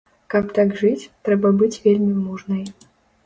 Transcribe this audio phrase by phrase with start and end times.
[0.33, 2.65] Каб так жыць, трэба быць вельмі мужнай.